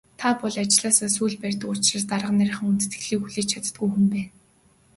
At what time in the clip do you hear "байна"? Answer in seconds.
4.13-4.29